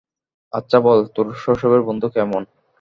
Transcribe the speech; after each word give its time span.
আচ্ছা 0.53 0.77
বল, 0.85 0.99
তোর 1.15 1.27
শৈশবের 1.35 1.81
বন্ধু 1.87 2.07
কেমন? 2.15 2.41